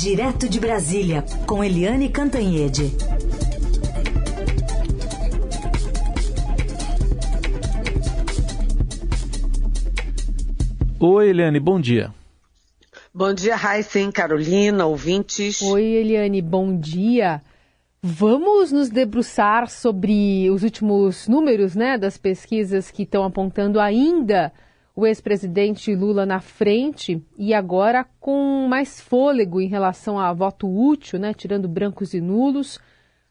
[0.00, 2.92] Direto de Brasília, com Eliane Cantanhede.
[11.00, 12.14] Oi, Eliane, bom dia.
[13.12, 15.60] Bom dia, Raíssen, Carolina, ouvintes.
[15.62, 17.42] Oi, Eliane, bom dia.
[18.00, 24.52] Vamos nos debruçar sobre os últimos números né, das pesquisas que estão apontando ainda
[24.98, 31.20] o ex-presidente Lula na frente e agora com mais fôlego em relação a voto útil,
[31.20, 32.80] né, tirando brancos e nulos,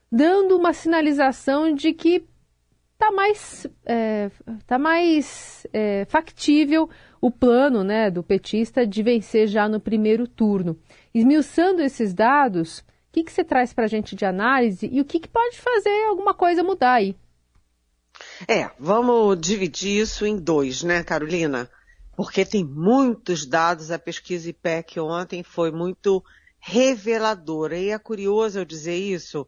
[0.10, 2.24] dando uma sinalização de que
[2.94, 4.32] está mais, é,
[4.66, 6.90] tá mais é, factível
[7.20, 10.80] o plano né, do petista de vencer já no primeiro turno.
[11.14, 15.20] Esmiuçando esses dados, que, que você traz para a gente de análise e o que,
[15.20, 17.14] que pode fazer alguma coisa mudar aí?
[18.48, 21.70] É, vamos dividir isso em dois, né, Carolina?
[22.16, 26.24] Porque tem muitos dados, a pesquisa IPEC ontem foi muito
[26.60, 27.78] reveladora.
[27.78, 29.48] E é curioso eu dizer isso,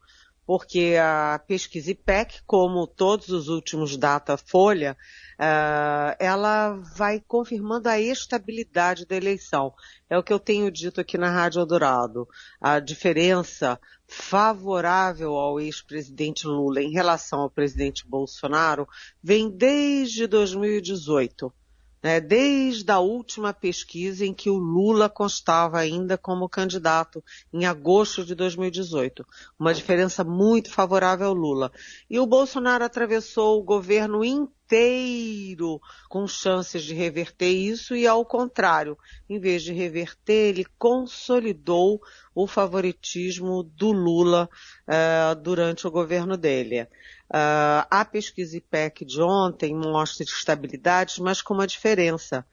[0.50, 4.97] porque a pesquisa IPEC, como todos os últimos data Folha,
[5.39, 9.72] uh, ela vai confirmando a estabilidade da eleição.
[10.09, 12.28] É o que eu tenho dito aqui na Rádio Eldorado.
[12.59, 18.88] A diferença favorável ao ex-presidente Lula em relação ao presidente Bolsonaro
[19.22, 21.53] vem desde 2018
[22.02, 28.23] né, desde a última pesquisa em que o Lula constava ainda como candidato em agosto
[28.23, 29.25] de 2018.
[29.59, 31.72] Uma diferença muito favorável ao Lula.
[32.09, 38.97] E o Bolsonaro atravessou o governo inteiro com chances de reverter isso e ao contrário,
[39.28, 42.00] em vez de reverter, ele consolidou
[42.36, 44.47] o favoritismo do Lula
[44.88, 46.88] uh, durante o governo dele.
[47.30, 52.45] Uh, a pesquisa IPEC de ontem mostra estabilidade, mas com uma diferença.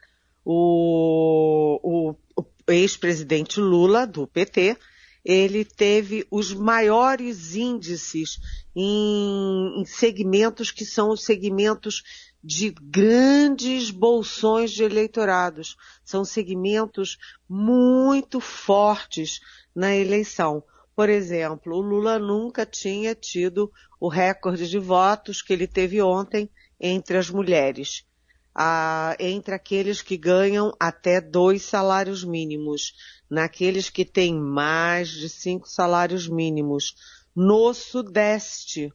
[0.45, 4.77] O, o, o ex-presidente Lula, do PT,
[5.25, 8.39] ele teve os maiores índices
[8.77, 12.03] em, em, segmentos que são os segmentos
[12.45, 15.75] de grandes bolsões de eleitorados.
[16.05, 19.41] São segmentos muito fortes
[19.75, 20.63] na eleição.
[20.97, 23.71] Por exemplo, o Lula nunca tinha tido
[24.01, 26.49] o recorde de votos que ele teve ontem
[26.81, 28.07] entre as mulheres,
[28.55, 32.95] ah, entre aqueles que ganham até dois salários mínimos,
[33.29, 36.95] naqueles que têm mais de cinco salários mínimos,
[37.35, 38.91] no Sudeste,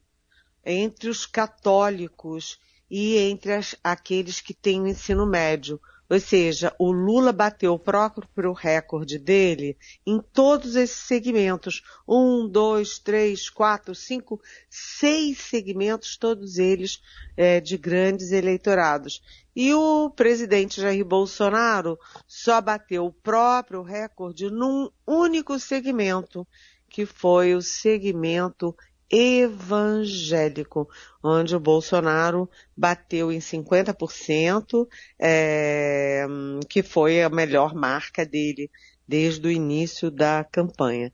[0.65, 5.79] entre os católicos e entre as, aqueles que têm o ensino médio.
[6.11, 11.81] Ou seja, o Lula bateu o próprio recorde dele em todos esses segmentos.
[12.05, 17.01] Um, dois, três, quatro, cinco, seis segmentos, todos eles
[17.37, 19.23] é, de grandes eleitorados.
[19.55, 21.97] E o presidente Jair Bolsonaro
[22.27, 26.45] só bateu o próprio recorde num único segmento,
[26.89, 28.75] que foi o segmento
[29.11, 30.87] evangélico,
[31.21, 34.87] onde o Bolsonaro bateu em 50%,
[35.19, 36.25] é,
[36.69, 38.71] que foi a melhor marca dele
[39.07, 41.11] desde o início da campanha.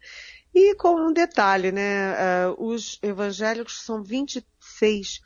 [0.54, 2.14] E com um detalhe, né,
[2.48, 5.22] uh, os evangélicos são 26%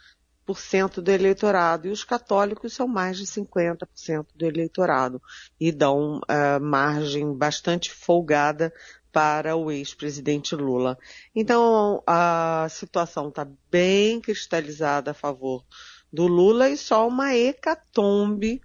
[1.01, 5.21] do eleitorado e os católicos são mais de 50% do eleitorado
[5.59, 8.73] e dão uh, margem bastante folgada
[9.11, 10.97] para o ex-presidente Lula.
[11.35, 15.65] Então, a situação está bem cristalizada a favor
[16.11, 18.61] do Lula e só uma hecatombe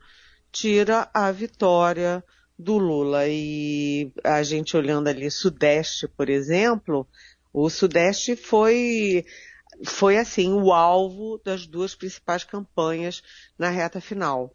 [0.51, 2.25] tira a vitória
[2.59, 3.29] do Lula.
[3.29, 7.07] E a gente olhando ali Sudeste, por exemplo,
[7.53, 9.25] o Sudeste foi
[9.85, 13.23] foi assim o alvo das duas principais campanhas
[13.59, 14.55] na reta final.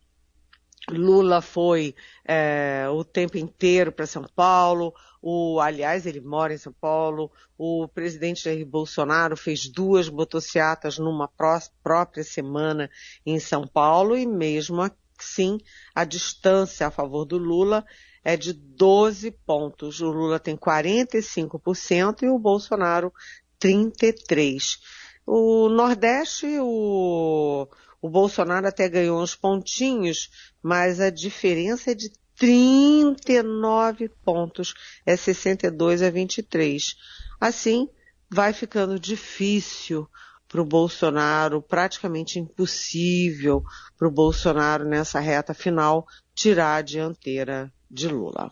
[0.90, 6.74] Lula foi é, o tempo inteiro para São Paulo, o, aliás, ele mora em São
[6.74, 12.90] Paulo, o presidente Jair Bolsonaro fez duas motocicletas numa pró própria semana
[13.24, 14.82] em São Paulo e mesmo
[15.20, 15.60] assim
[15.94, 17.86] a distância a favor do Lula
[18.24, 20.02] é de 12 pontos.
[20.02, 23.14] O Lula tem 45% e o Bolsonaro
[23.60, 24.80] 33%.
[25.24, 27.68] O Nordeste, o,
[28.02, 30.30] o Bolsonaro até ganhou uns pontinhos,
[30.62, 34.74] mas a diferença é de 39 pontos,
[35.06, 36.96] é 62 a 23.
[37.40, 37.88] Assim,
[38.30, 40.08] vai ficando difícil
[40.48, 43.64] para o Bolsonaro, praticamente impossível
[43.98, 48.52] para o Bolsonaro nessa reta final tirar a dianteira de Lula.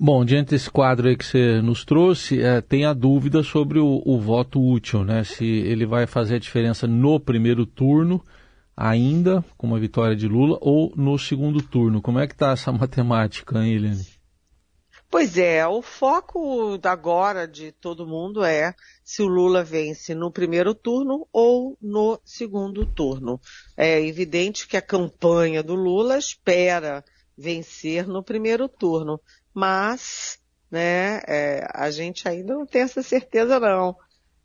[0.00, 4.02] Bom, diante desse quadro aí que você nos trouxe, é, tem a dúvida sobre o,
[4.04, 5.22] o voto útil, né?
[5.22, 8.24] Se ele vai fazer a diferença no primeiro turno
[8.76, 12.02] ainda com uma vitória de Lula ou no segundo turno?
[12.02, 14.22] Como é que está essa matemática, hein, Helene?
[15.12, 18.74] Pois é, o foco agora de todo mundo é
[19.04, 23.38] se o Lula vence no primeiro turno ou no segundo turno.
[23.76, 27.04] É evidente que a campanha do Lula espera
[27.36, 29.20] vencer no primeiro turno,
[29.52, 30.38] mas
[30.70, 33.94] né, é, a gente ainda não tem essa certeza não.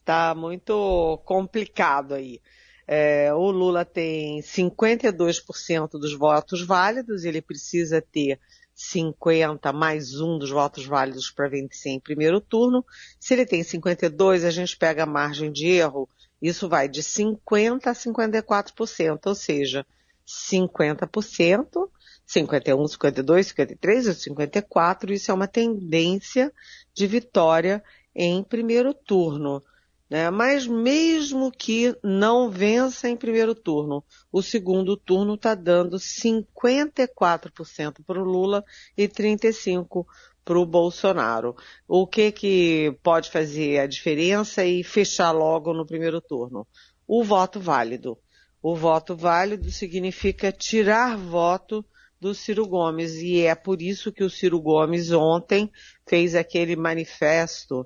[0.03, 2.41] Tá muito complicado aí.
[2.87, 8.39] É, o Lula tem 52% dos votos válidos, ele precisa ter
[8.73, 12.85] 50 mais um dos votos válidos para vencer em primeiro turno.
[13.19, 16.07] Se ele tem 52, a gente pega a margem de erro,
[16.41, 19.85] isso vai de 50 a 54%, ou seja,
[20.25, 21.89] 50%,
[22.25, 26.53] 51, 52, 53 ou 54, isso é uma tendência
[26.93, 27.83] de vitória
[28.15, 29.63] em primeiro turno.
[30.09, 30.29] Né?
[30.29, 34.01] Mas mesmo que não vença em primeiro turno,
[34.31, 38.63] o segundo turno está dando 54% para o Lula
[38.97, 40.05] e 35%
[40.47, 41.53] para o Bolsonaro.
[41.85, 46.65] O que, que pode fazer a diferença e fechar logo no primeiro turno?
[47.05, 48.17] O voto válido.
[48.61, 51.85] O voto válido significa tirar voto
[52.19, 55.69] do Ciro Gomes e é por isso que o Ciro Gomes ontem
[56.07, 57.85] fez aquele manifesto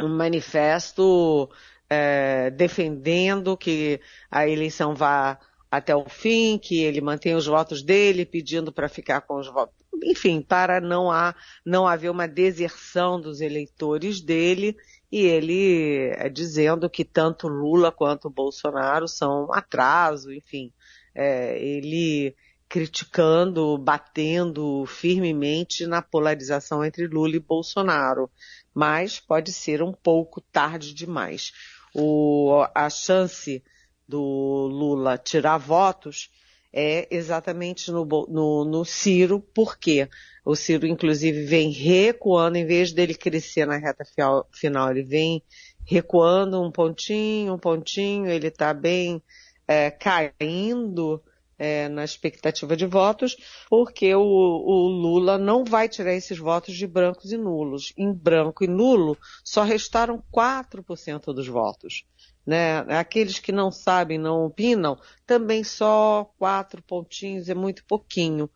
[0.00, 1.48] um manifesto
[1.88, 4.00] é, defendendo que
[4.30, 5.38] a eleição vá
[5.70, 9.74] até o fim, que ele mantenha os votos dele, pedindo para ficar com os votos,
[10.02, 11.34] enfim, para não, há,
[11.64, 14.76] não haver uma deserção dos eleitores dele,
[15.10, 20.72] e ele é, dizendo que tanto Lula quanto Bolsonaro são atraso, enfim,
[21.14, 22.34] é, ele
[22.68, 28.28] criticando, batendo firmemente na polarização entre Lula e Bolsonaro
[28.76, 31.50] mas pode ser um pouco tarde demais.
[31.94, 33.64] O, a chance
[34.06, 36.30] do Lula tirar votos
[36.70, 40.06] é exatamente no, no, no Ciro, porque
[40.44, 44.04] o Ciro, inclusive, vem recuando, em vez dele crescer na reta
[44.52, 45.42] final, ele vem
[45.82, 49.22] recuando um pontinho, um pontinho, ele está bem
[49.66, 51.22] é, caindo
[51.58, 53.36] é, na expectativa de votos,
[53.68, 57.92] porque o, o, Lula não vai tirar esses votos de brancos e nulos.
[57.96, 62.04] Em branco e nulo, só restaram 4% dos votos.
[62.46, 62.78] Né?
[62.98, 68.48] Aqueles que não sabem, não opinam, também só quatro pontinhos, é muito pouquinho.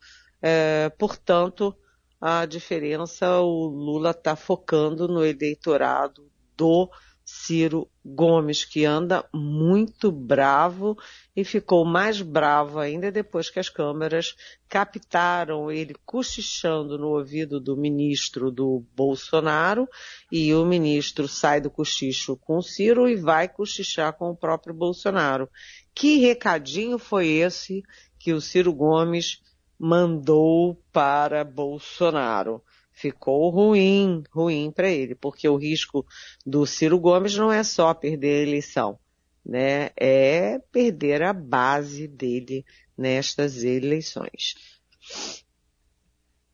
[0.43, 1.76] É, portanto,
[2.20, 6.91] a diferença, o Lula está focando no eleitorado do
[7.32, 10.99] Ciro Gomes, que anda muito bravo
[11.35, 14.35] e ficou mais bravo ainda depois que as câmeras
[14.69, 19.88] captaram ele cochichando no ouvido do ministro do Bolsonaro
[20.31, 25.49] e o ministro sai do cochicho com Ciro e vai cochichar com o próprio Bolsonaro.
[25.94, 27.85] Que recadinho foi esse
[28.19, 29.41] que o Ciro Gomes
[29.79, 32.61] mandou para Bolsonaro?
[33.00, 36.05] Ficou ruim, ruim para ele, porque o risco
[36.44, 38.99] do Ciro Gomes não é só perder a eleição,
[39.44, 39.91] né?
[39.97, 42.64] É perder a base dele
[42.97, 44.55] nestas eleições.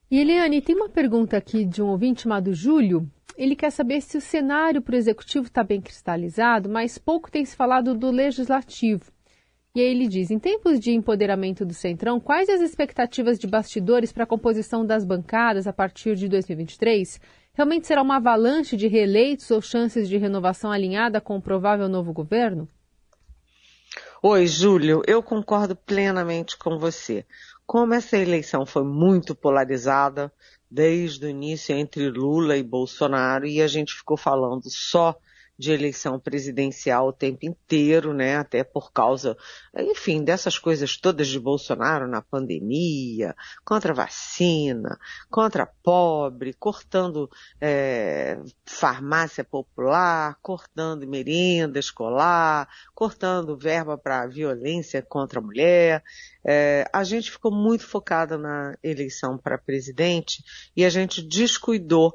[0.08, 3.10] E Eliane, tem uma pergunta aqui de um ouvinte chamado Júlio.
[3.36, 7.44] Ele quer saber se o cenário para o executivo está bem cristalizado, mas pouco tem
[7.44, 9.15] se falado do legislativo.
[9.76, 14.10] E aí ele diz: em tempos de empoderamento do Centrão, quais as expectativas de bastidores
[14.10, 17.20] para a composição das bancadas a partir de 2023?
[17.52, 22.10] Realmente será uma avalanche de reeleitos ou chances de renovação alinhada com o provável novo
[22.10, 22.66] governo?
[24.22, 27.26] Oi, Júlio, eu concordo plenamente com você.
[27.66, 30.32] Como essa eleição foi muito polarizada
[30.70, 35.14] desde o início entre Lula e Bolsonaro e a gente ficou falando só
[35.58, 38.36] de eleição presidencial o tempo inteiro, né?
[38.36, 39.36] Até por causa,
[39.74, 43.34] enfim, dessas coisas todas de Bolsonaro na pandemia,
[43.64, 44.98] contra vacina,
[45.30, 55.42] contra pobre, cortando é, farmácia popular, cortando merenda escolar, cortando verba para violência contra a
[55.42, 56.02] mulher.
[56.44, 60.44] É, a gente ficou muito focada na eleição para presidente
[60.76, 62.14] e a gente descuidou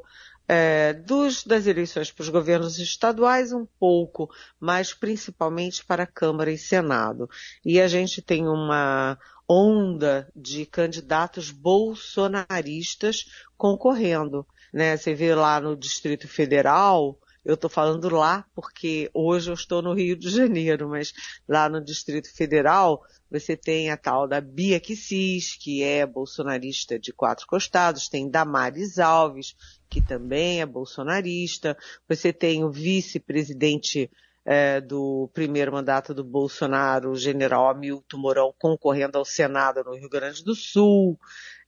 [0.53, 4.29] é, dos, das eleições para os governos estaduais um pouco,
[4.59, 7.29] mas principalmente para Câmara e Senado.
[7.63, 9.17] E a gente tem uma
[9.47, 13.27] onda de candidatos bolsonaristas
[13.57, 14.45] concorrendo.
[14.73, 14.97] Né?
[14.97, 19.93] Você vê lá no Distrito Federal, eu estou falando lá porque hoje eu estou no
[19.93, 21.13] Rio de Janeiro, mas
[21.47, 27.13] lá no Distrito Federal você tem a tal da Bia Kicis, que é bolsonarista de
[27.13, 29.55] quatro costados, tem Damares Alves,
[29.89, 31.77] que também é bolsonarista.
[32.07, 34.11] Você tem o vice-presidente
[34.45, 40.09] é, do primeiro mandato do Bolsonaro, o general Hamilton Mourão concorrendo ao Senado no Rio
[40.09, 41.17] Grande do Sul,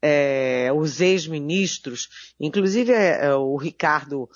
[0.01, 4.27] é, os ex-ministros, inclusive é, é o Ricardo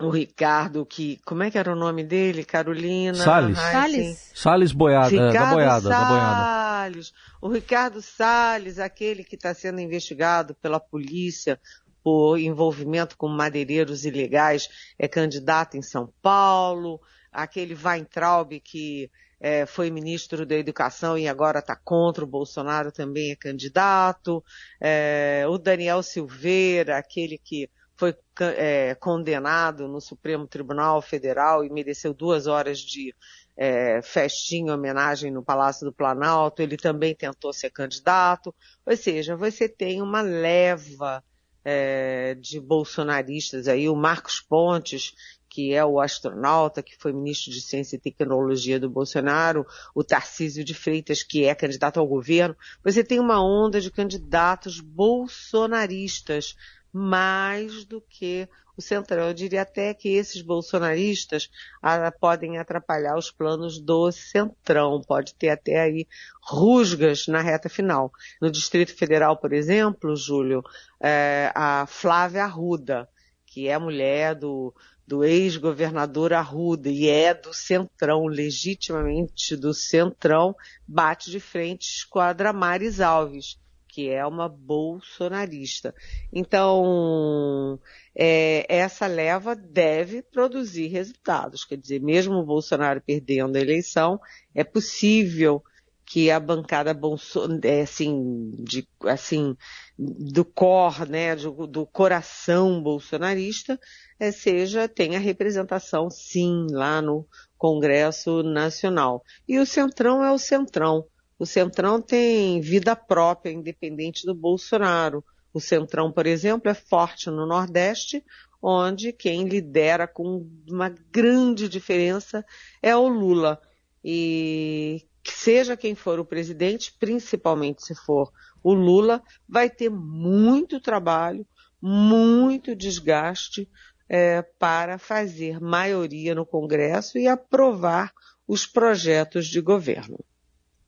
[0.00, 2.44] o Ricardo, que, como é que era o nome dele?
[2.44, 3.14] Carolina?
[3.14, 3.58] Salles.
[3.58, 4.32] Salles.
[4.34, 6.36] Salles Boiada, Ricardo da Boiada, da Boiada.
[6.36, 7.12] Salles.
[7.40, 11.60] O Ricardo Salles, aquele que está sendo investigado pela polícia
[12.02, 17.00] por envolvimento com madeireiros ilegais, é candidato em São Paulo.
[17.32, 19.10] Aquele Weintraub que
[19.40, 24.44] é, foi ministro da Educação e agora está contra o Bolsonaro, também é candidato.
[24.80, 32.12] É, o Daniel Silveira, aquele que foi é, condenado no Supremo Tribunal Federal e mereceu
[32.12, 33.14] duas horas de
[33.56, 36.60] é, festinha, homenagem no Palácio do Planalto.
[36.60, 38.54] Ele também tentou ser candidato.
[38.84, 41.22] Ou seja, você tem uma leva
[41.64, 45.14] é, de bolsonaristas aí, o Marcos Pontes,
[45.48, 50.64] que é o astronauta, que foi ministro de Ciência e Tecnologia do Bolsonaro, o Tarcísio
[50.64, 52.56] de Freitas, que é candidato ao governo.
[52.82, 56.56] Você tem uma onda de candidatos bolsonaristas
[56.94, 59.26] mais do que o Centrão.
[59.26, 61.50] Eu diria até que esses bolsonaristas
[61.82, 65.02] ah, podem atrapalhar os planos do Centrão.
[65.02, 66.06] Pode ter até aí
[66.40, 68.12] rusgas na reta final.
[68.40, 70.62] No Distrito Federal, por exemplo, Júlio,
[71.02, 73.08] é, a Flávia Arruda,
[73.44, 74.72] que é mulher do,
[75.04, 80.54] do ex-governador Arruda e é do Centrão, legitimamente do Centrão,
[80.86, 83.58] bate de frente com a Dramares Alves
[83.94, 85.94] que é uma bolsonarista.
[86.32, 87.78] Então,
[88.12, 91.64] é, essa leva deve produzir resultados.
[91.64, 94.18] Quer dizer, mesmo o Bolsonaro perdendo a eleição,
[94.52, 95.62] é possível
[96.04, 99.56] que a bancada Bolsonaro, é, assim, de, assim,
[99.96, 103.78] do cor, né, do, do coração bolsonarista,
[104.18, 107.24] é, seja, tenha representação, sim, lá no
[107.56, 109.22] Congresso Nacional.
[109.46, 111.06] E o Centrão é o Centrão.
[111.44, 115.22] O Centrão tem vida própria, independente do Bolsonaro.
[115.52, 118.24] O Centrão, por exemplo, é forte no Nordeste,
[118.62, 122.42] onde quem lidera com uma grande diferença
[122.82, 123.60] é o Lula.
[124.02, 128.32] E seja quem for o presidente, principalmente se for
[128.62, 131.46] o Lula, vai ter muito trabalho,
[131.78, 133.68] muito desgaste
[134.08, 138.14] é, para fazer maioria no Congresso e aprovar
[138.48, 140.24] os projetos de governo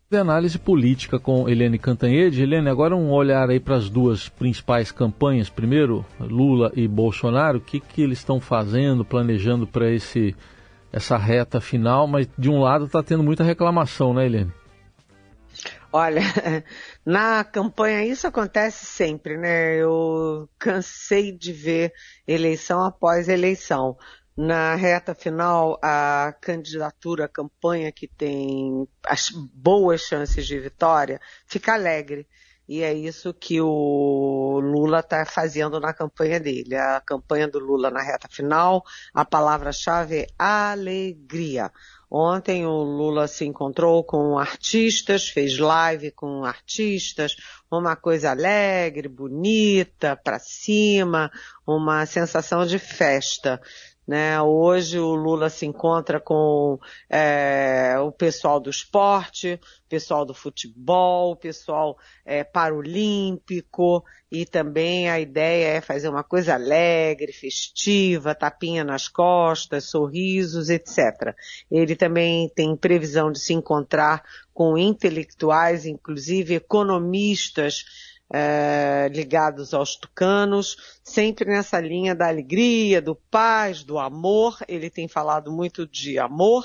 [0.08, 2.40] de análise política com Helene Cantanhede.
[2.40, 5.50] Helene, agora um olhar aí para as duas principais campanhas.
[5.50, 7.58] Primeiro, Lula e Bolsonaro.
[7.58, 10.34] O que, que eles estão fazendo, planejando para esse
[10.92, 12.06] essa reta final?
[12.06, 14.52] Mas de um lado está tendo muita reclamação, né, Helene?
[15.92, 16.20] Olha,
[17.04, 19.76] na campanha isso acontece sempre, né?
[19.76, 21.92] Eu cansei de ver
[22.28, 23.96] eleição após eleição
[24.36, 31.72] na reta final, a candidatura, a campanha que tem as boas chances de vitória, fica
[31.72, 32.28] alegre.
[32.68, 36.74] E é isso que o Lula está fazendo na campanha dele.
[36.74, 41.70] A campanha do Lula na reta final, a palavra-chave é alegria.
[42.10, 47.36] Ontem o Lula se encontrou com artistas, fez live com artistas,
[47.70, 51.30] uma coisa alegre, bonita, para cima,
[51.64, 53.60] uma sensação de festa.
[54.06, 54.40] Né?
[54.40, 56.78] Hoje o Lula se encontra com
[57.10, 65.76] é, o pessoal do esporte, pessoal do futebol, pessoal é, paralímpico e também a ideia
[65.76, 71.34] é fazer uma coisa alegre, festiva, tapinha nas costas, sorrisos, etc.
[71.68, 74.22] Ele também tem previsão de se encontrar
[74.54, 77.84] com intelectuais, inclusive economistas,
[78.32, 84.58] é, ligados aos tucanos, sempre nessa linha da alegria, do paz, do amor.
[84.68, 86.64] Ele tem falado muito de amor,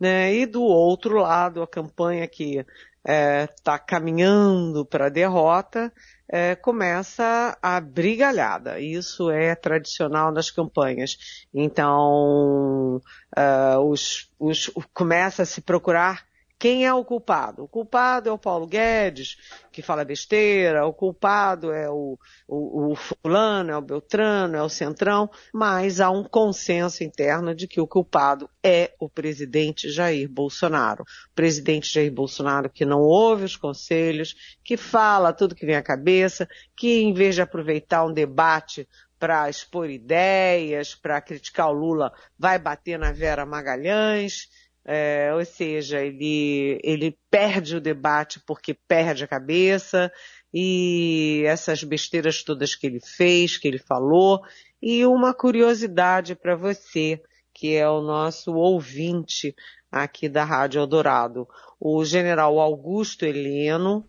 [0.00, 0.34] né?
[0.34, 2.64] E do outro lado, a campanha que está
[3.04, 5.92] é, tá caminhando para a derrota,
[6.28, 8.80] é, começa a brigalhada.
[8.80, 11.46] Isso é tradicional nas campanhas.
[11.54, 13.00] Então,
[13.36, 16.24] uh, os, os, começa a se procurar
[16.58, 17.64] quem é o culpado?
[17.64, 19.36] O culpado é o Paulo Guedes,
[19.70, 24.68] que fala besteira, o culpado é o, o, o, fulano, é o Beltrano, é o
[24.68, 31.02] Centrão, mas há um consenso interno de que o culpado é o presidente Jair Bolsonaro.
[31.02, 34.34] O presidente Jair Bolsonaro que não ouve os conselhos,
[34.64, 39.48] que fala tudo que vem à cabeça, que em vez de aproveitar um debate para
[39.48, 44.48] expor ideias, para criticar o Lula, vai bater na Vera Magalhães,
[44.86, 50.12] é, ou seja, ele, ele perde o debate porque perde a cabeça
[50.54, 54.40] e essas besteiras todas que ele fez, que ele falou.
[54.80, 57.20] E uma curiosidade para você
[57.52, 59.56] que é o nosso ouvinte
[59.90, 61.48] aqui da Rádio Eldorado.
[61.80, 64.06] O general Augusto Heleno,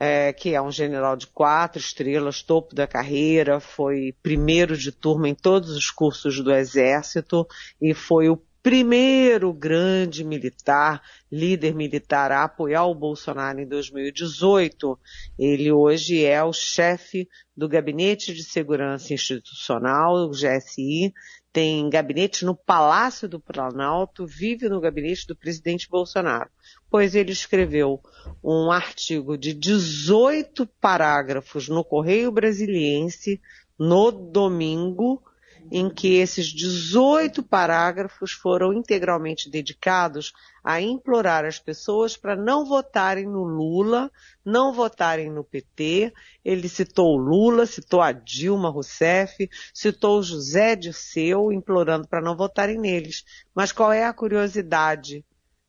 [0.00, 5.28] é, que é um general de quatro estrelas, topo da carreira, foi primeiro de turma
[5.28, 7.46] em todos os cursos do Exército
[7.80, 14.98] e foi o primeiro grande militar, líder militar a apoiar o Bolsonaro em 2018.
[15.38, 21.12] Ele hoje é o chefe do Gabinete de Segurança Institucional, o GSI,
[21.52, 26.48] tem gabinete no Palácio do Planalto, vive no gabinete do presidente Bolsonaro,
[26.90, 28.00] pois ele escreveu
[28.42, 33.38] um artigo de 18 parágrafos no Correio Brasiliense
[33.78, 35.22] no domingo,
[35.70, 43.26] em que esses 18 parágrafos foram integralmente dedicados a implorar as pessoas para não votarem
[43.26, 44.10] no Lula,
[44.44, 46.12] não votarem no PT.
[46.44, 52.36] Ele citou o Lula, citou a Dilma Rousseff, citou o José Dirceu, implorando para não
[52.36, 53.24] votarem neles.
[53.54, 55.24] Mas qual é a curiosidade?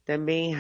[0.06, 0.54] Também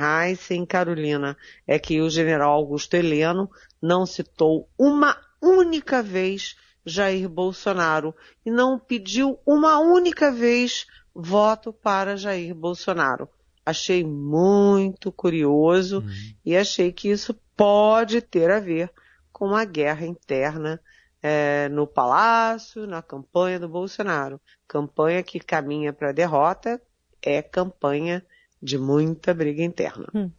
[0.51, 1.35] em Carolina,
[1.67, 3.49] é que o general Augusto Heleno
[3.81, 8.13] não citou uma única vez Jair Bolsonaro
[8.45, 13.29] e não pediu uma única vez voto para Jair Bolsonaro.
[13.65, 16.33] Achei muito curioso uhum.
[16.45, 18.91] e achei que isso pode ter a ver
[19.31, 20.81] com a guerra interna
[21.21, 24.39] é, no palácio, na campanha do Bolsonaro.
[24.67, 26.81] Campanha que caminha para a derrota
[27.21, 28.25] é campanha
[28.61, 30.07] de muita briga interna.
[30.13, 30.29] Hum.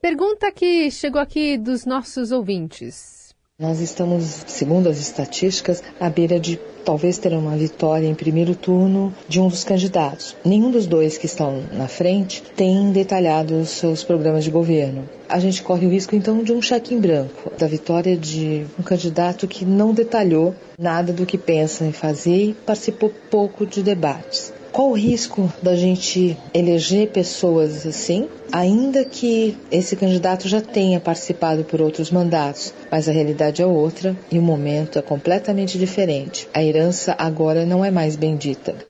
[0.00, 3.29] Pergunta que chegou aqui dos nossos ouvintes.
[3.60, 9.14] Nós estamos, segundo as estatísticas, à beira de talvez ter uma vitória em primeiro turno
[9.28, 10.34] de um dos candidatos.
[10.42, 15.06] Nenhum dos dois que estão na frente tem detalhado os seus programas de governo.
[15.28, 18.82] A gente corre o risco então de um cheque em branco, da vitória de um
[18.82, 24.54] candidato que não detalhou nada do que pensa em fazer e participou pouco de debates.
[24.72, 31.64] Qual o risco da gente eleger pessoas assim, ainda que esse candidato já tenha participado
[31.64, 36.48] por outros mandatos, mas a realidade é outra e o momento é completamente diferente.
[36.54, 38.86] A herança agora não é mais bendita.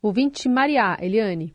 [0.00, 1.52] Ouvinte Maria, Eliane.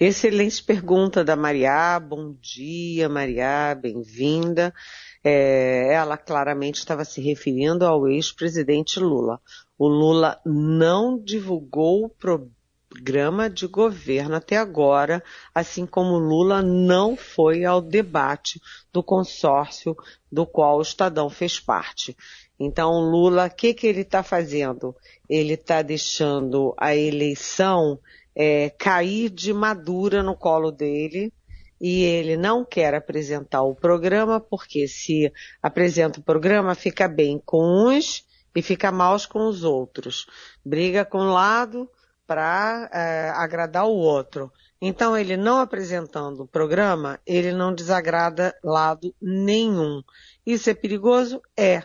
[0.00, 1.98] Excelente pergunta da Maria.
[1.98, 4.72] Bom dia, Maria, bem-vinda.
[5.22, 9.40] É, ela claramente estava se referindo ao ex-presidente Lula.
[9.78, 15.22] O Lula não divulgou o programa de governo até agora,
[15.54, 18.60] assim como Lula não foi ao debate
[18.92, 19.96] do consórcio
[20.30, 22.16] do qual o Estadão fez parte.
[22.58, 24.94] Então, Lula, o que, que ele está fazendo?
[25.28, 28.00] Ele está deixando a eleição
[28.34, 31.32] é, cair de madura no colo dele,
[31.80, 37.62] e ele não quer apresentar o programa, porque se apresenta o programa, fica bem com
[37.62, 40.26] uns e fica mal com os outros.
[40.64, 41.88] Briga com um lado
[42.26, 44.52] para é, agradar o outro.
[44.80, 50.02] Então, ele não apresentando o programa, ele não desagrada lado nenhum.
[50.44, 51.40] Isso é perigoso?
[51.56, 51.84] É.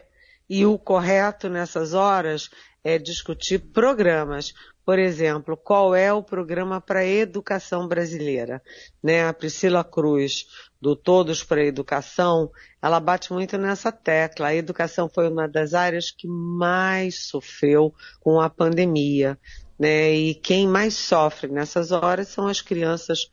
[0.50, 2.50] E o correto nessas horas
[2.84, 4.54] é discutir programas.
[4.86, 8.62] Por exemplo, qual é o programa para a educação brasileira?
[9.02, 9.26] Né?
[9.26, 10.46] A Priscila Cruz,
[10.82, 14.48] do Todos para a Educação, ela bate muito nessa tecla.
[14.48, 19.40] A educação foi uma das áreas que mais sofreu com a pandemia.
[19.80, 20.14] Né?
[20.14, 23.32] E quem mais sofre nessas horas são as crianças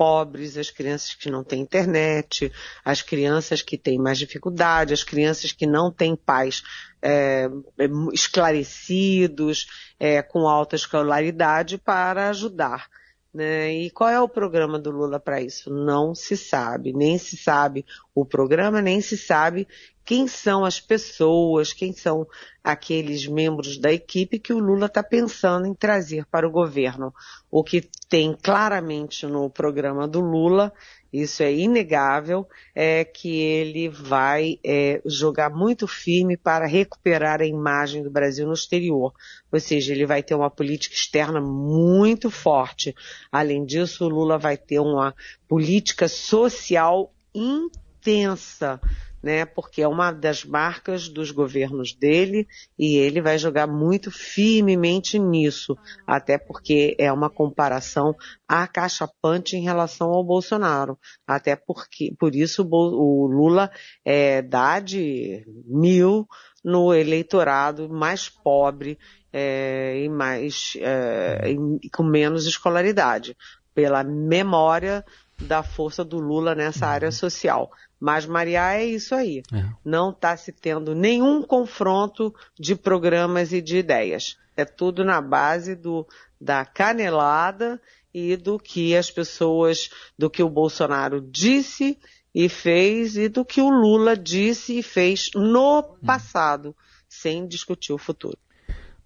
[0.00, 2.50] pobres, as crianças que não têm internet,
[2.82, 6.62] as crianças que têm mais dificuldade, as crianças que não têm pais
[7.02, 9.66] é, é, esclarecidos,
[9.98, 12.88] é, com alta escolaridade para ajudar.
[13.32, 13.74] Né?
[13.74, 15.68] E qual é o programa do Lula para isso?
[15.68, 17.84] Não se sabe, nem se sabe
[18.14, 19.68] o programa, nem se sabe
[20.10, 22.26] quem são as pessoas, quem são
[22.64, 27.14] aqueles membros da equipe que o Lula está pensando em trazer para o governo.
[27.48, 30.72] O que tem claramente no programa do Lula,
[31.12, 32.44] isso é inegável,
[32.74, 38.54] é que ele vai é, jogar muito firme para recuperar a imagem do Brasil no
[38.54, 39.14] exterior.
[39.52, 42.96] Ou seja, ele vai ter uma política externa muito forte.
[43.30, 45.14] Além disso, o Lula vai ter uma
[45.46, 48.80] política social intensa
[49.22, 49.44] né?
[49.44, 52.46] Porque é uma das marcas dos governos dele
[52.78, 58.14] e ele vai jogar muito firmemente nisso, até porque é uma comparação
[58.48, 63.70] acachapante em relação ao Bolsonaro, até porque por isso o Lula
[64.04, 66.26] é, dá de mil
[66.62, 68.98] no eleitorado mais pobre
[69.32, 71.50] é, e mais é,
[71.82, 73.36] e com menos escolaridade,
[73.74, 75.04] pela memória
[75.40, 77.70] da força do Lula nessa área social.
[78.00, 79.42] Mas Maria é isso aí.
[79.52, 79.64] É.
[79.84, 84.38] Não está se tendo nenhum confronto de programas e de ideias.
[84.56, 86.06] É tudo na base do,
[86.40, 87.80] da canelada
[88.12, 91.98] e do que as pessoas, do que o Bolsonaro disse
[92.34, 96.74] e fez e do que o Lula disse e fez no passado,
[97.08, 98.38] sem discutir o futuro.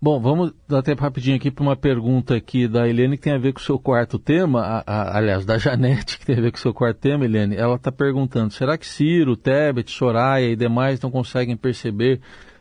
[0.04, 3.38] Bom, vamos dar tempo rapidinho aqui para uma pergunta aqui da Helene que tem a
[3.38, 6.50] ver com o seu quarto tema, a, a, aliás, da Janete, que tem a ver
[6.50, 7.56] com o seu quarto tema, Helene.
[7.56, 12.20] Ela está perguntando, será que Ciro, Tebet, Soraya e demais não conseguem perceber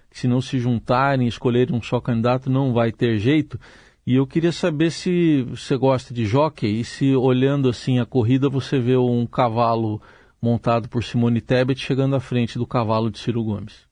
[0.09, 3.59] que se não se juntarem e escolherem um só candidato não vai ter jeito?
[4.07, 8.47] E eu queria saber se você gosta de jockey e se olhando assim a corrida
[8.47, 10.01] você vê um cavalo
[10.41, 13.91] montado por Simone Tebet chegando à frente do cavalo de Ciro Gomes.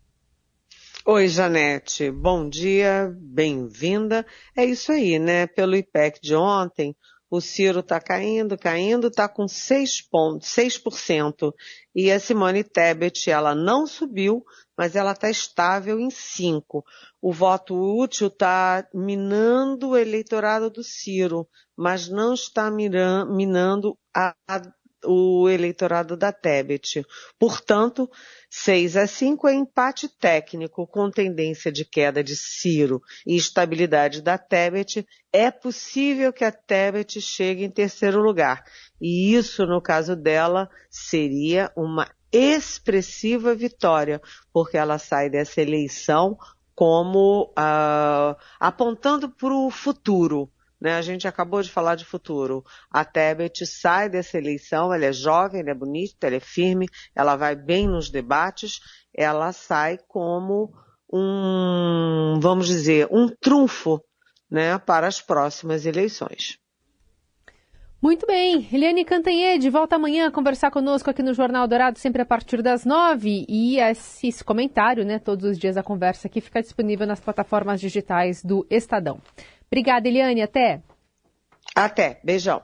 [1.03, 2.11] Oi, Janete.
[2.11, 4.23] Bom dia, bem-vinda.
[4.55, 5.47] É isso aí, né?
[5.47, 6.95] Pelo IPEC de ontem,
[7.27, 11.51] o Ciro está caindo, caindo, está com 6 pontos, 6%.
[11.95, 14.45] E a Simone Tebet, ela não subiu,
[14.77, 16.83] mas ela está estável em 5%.
[17.19, 24.35] O voto útil está minando o eleitorado do Ciro, mas não está minando a,
[25.05, 27.05] o eleitorado da Tebet.
[27.39, 28.09] Portanto,
[28.49, 34.37] 6 a 5 é empate técnico com tendência de queda de Ciro e estabilidade da
[34.37, 35.05] Tebet.
[35.31, 38.63] É possível que a Tebet chegue em terceiro lugar.
[38.99, 44.21] E isso, no caso dela, seria uma expressiva vitória,
[44.53, 46.37] porque ela sai dessa eleição
[46.73, 50.49] como uh, apontando para o futuro
[50.81, 50.95] né?
[50.95, 52.63] A gente acabou de falar de futuro.
[52.89, 57.35] A Tebet sai dessa eleição, ela é jovem, ela é bonita, ela é firme, ela
[57.35, 58.79] vai bem nos debates,
[59.15, 60.73] ela sai como
[61.13, 64.01] um, vamos dizer, um trunfo
[64.49, 66.57] né, para as próximas eleições.
[68.01, 68.67] Muito bem.
[68.73, 72.83] Eliane Cantanhede volta amanhã a conversar conosco aqui no Jornal Dourado, sempre a partir das
[72.83, 73.45] nove.
[73.47, 77.79] E esse, esse comentário, né, todos os dias a conversa aqui, fica disponível nas plataformas
[77.79, 79.21] digitais do Estadão.
[79.71, 80.41] Obrigada, Eliane.
[80.41, 80.81] Até.
[81.73, 82.19] Até.
[82.23, 82.61] Beijão.